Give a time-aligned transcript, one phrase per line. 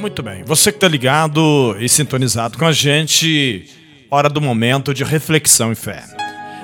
[0.00, 0.42] Muito bem.
[0.44, 3.66] Você que está ligado e sintonizado com a gente,
[4.10, 6.02] hora do momento de reflexão e fé.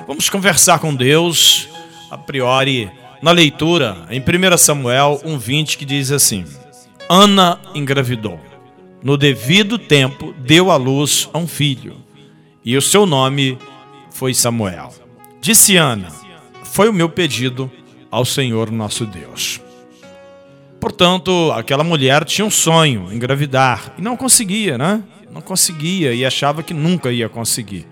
[0.07, 1.69] Vamos conversar com Deus,
[2.09, 2.89] a priori,
[3.21, 6.45] na leitura, em 1 Samuel 1,20, que diz assim:
[7.07, 8.39] Ana engravidou.
[9.03, 11.95] No devido tempo, deu à luz a um filho,
[12.65, 13.55] e o seu nome
[14.09, 14.91] foi Samuel.
[15.39, 16.07] Disse Ana:
[16.63, 17.71] Foi o meu pedido
[18.09, 19.61] ao Senhor nosso Deus.
[20.79, 25.03] Portanto, aquela mulher tinha um sonho, engravidar, e não conseguia, né?
[25.31, 27.87] Não conseguia e achava que nunca ia conseguir.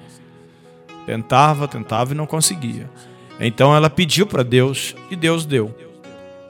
[1.05, 2.89] Tentava, tentava e não conseguia.
[3.39, 5.75] Então ela pediu para Deus e Deus deu.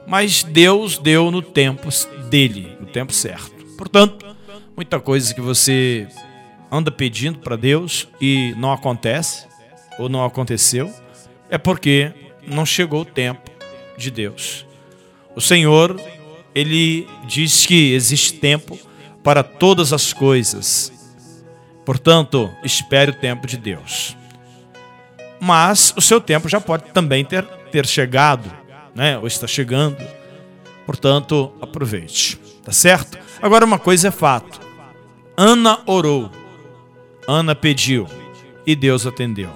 [0.07, 1.89] Mas Deus deu no tempo
[2.29, 3.65] dele, no tempo certo.
[3.77, 4.25] Portanto,
[4.75, 6.07] muita coisa que você
[6.71, 9.47] anda pedindo para Deus e não acontece,
[9.97, 10.93] ou não aconteceu,
[11.49, 12.11] é porque
[12.47, 13.49] não chegou o tempo
[13.97, 14.65] de Deus.
[15.35, 15.99] O Senhor
[16.55, 18.79] ele diz que existe tempo
[19.21, 20.91] para todas as coisas.
[21.83, 24.15] Portanto, espere o tempo de Deus.
[25.39, 28.49] Mas o seu tempo já pode também ter, ter chegado,
[28.95, 29.17] né?
[29.17, 29.97] ou está chegando.
[30.85, 32.39] Portanto, aproveite.
[32.63, 33.19] Tá certo?
[33.41, 34.59] Agora, uma coisa é fato:
[35.37, 36.31] Ana orou,
[37.27, 38.07] Ana pediu
[38.65, 39.51] e Deus atendeu.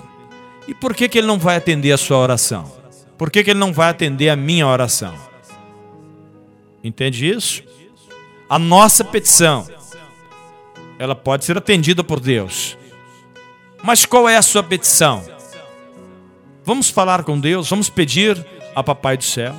[0.68, 2.72] E por que, que ele não vai atender a sua oração?
[3.18, 5.29] Por que, que ele não vai atender a minha oração?
[6.84, 7.64] Entende isso?
[8.50, 9.68] A nossa petição,
[10.98, 12.78] ela pode ser atendida por Deus.
[13.84, 15.24] Mas qual é a sua petição?
[16.64, 19.56] Vamos falar com Deus, vamos pedir a Papai do Céu.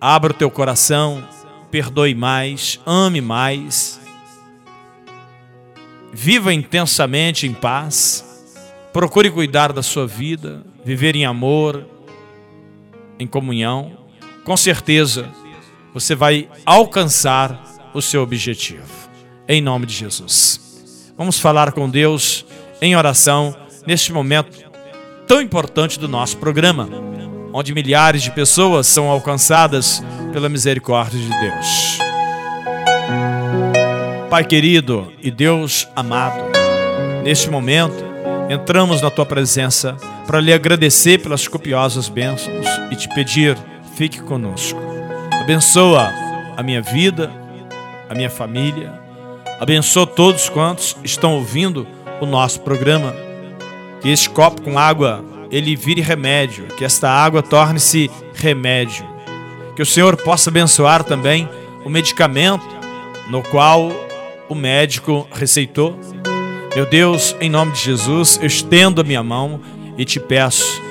[0.00, 1.26] Abra o teu coração,
[1.70, 4.00] perdoe mais, ame mais.
[6.12, 8.24] Viva intensamente em paz.
[8.92, 11.84] Procure cuidar da sua vida, viver em amor,
[13.18, 14.03] em comunhão
[14.44, 15.28] com certeza
[15.92, 17.62] você vai alcançar
[17.94, 18.82] o seu objetivo.
[19.48, 21.12] Em nome de Jesus.
[21.16, 22.44] Vamos falar com Deus
[22.80, 24.64] em oração neste momento
[25.26, 26.88] tão importante do nosso programa,
[27.52, 30.02] onde milhares de pessoas são alcançadas
[30.32, 31.98] pela misericórdia de Deus.
[34.28, 36.42] Pai querido e Deus amado,
[37.22, 38.04] neste momento
[38.50, 39.96] entramos na tua presença
[40.26, 43.56] para lhe agradecer pelas copiosas bênçãos e te pedir
[43.96, 44.80] fique conosco.
[45.40, 46.12] Abençoa
[46.56, 47.30] a minha vida,
[48.08, 48.92] a minha família.
[49.60, 51.86] Abençoa todos quantos estão ouvindo
[52.20, 53.14] o nosso programa.
[54.00, 59.06] Que este copo com água ele vire remédio, que esta água torne-se remédio.
[59.76, 61.48] Que o Senhor possa abençoar também
[61.84, 62.66] o medicamento
[63.28, 63.90] no qual
[64.48, 65.98] o médico receitou.
[66.74, 69.60] Meu Deus, em nome de Jesus, eu estendo a minha mão
[69.96, 70.82] e te peço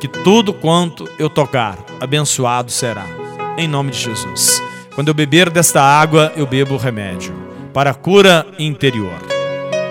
[0.00, 3.06] que tudo quanto eu tocar, abençoado será.
[3.56, 4.62] Em nome de Jesus.
[4.94, 7.34] Quando eu beber desta água, eu bebo remédio
[7.72, 9.18] para a cura interior.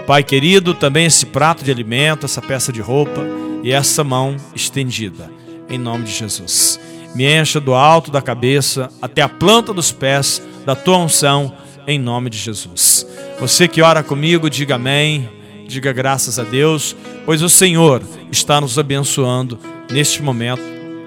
[0.08, 3.24] Pai querido, também esse prato de alimento, essa peça de roupa
[3.62, 5.32] e essa mão estendida.
[5.70, 6.80] Em nome de Jesus.
[7.14, 11.54] Me encha do alto da cabeça até a planta dos pés da tua unção,
[11.88, 13.06] em nome de Jesus.
[13.40, 15.30] Você que ora comigo, diga amém,
[15.68, 16.96] diga graças a Deus,
[17.26, 18.02] pois o Senhor
[18.32, 19.60] está nos abençoando
[19.92, 20.62] neste momento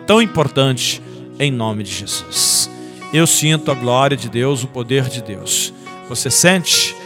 [0.07, 1.03] tão importante,
[1.39, 2.71] em nome de Jesus.
[3.13, 5.73] Eu sinto a glória de Deus, o poder de Deus.
[6.09, 6.97] Você sente?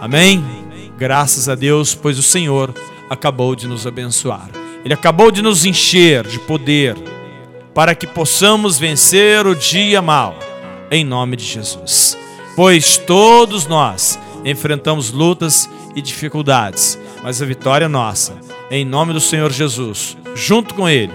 [0.00, 0.44] Amém?
[0.98, 2.74] Graças a Deus, pois o Senhor
[3.08, 4.50] acabou de nos abençoar.
[4.84, 6.96] Ele acabou de nos encher de poder
[7.74, 10.36] para que possamos vencer o dia mal,
[10.90, 12.18] em nome de Jesus.
[12.56, 18.34] Pois todos nós enfrentamos lutas e dificuldades, mas a vitória é nossa,
[18.70, 21.12] em nome do Senhor Jesus, junto com Ele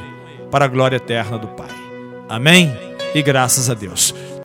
[0.51, 1.69] para a glória eterna do Pai.
[2.27, 2.71] Amém?
[3.15, 4.13] E graças a Deus.